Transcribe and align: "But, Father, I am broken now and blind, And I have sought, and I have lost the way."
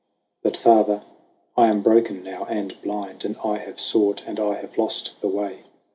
"But, 0.43 0.57
Father, 0.57 1.03
I 1.55 1.67
am 1.67 1.83
broken 1.83 2.23
now 2.23 2.45
and 2.45 2.75
blind, 2.81 3.23
And 3.23 3.37
I 3.45 3.59
have 3.59 3.79
sought, 3.79 4.23
and 4.25 4.39
I 4.39 4.55
have 4.55 4.75
lost 4.79 5.11
the 5.21 5.27
way." 5.27 5.65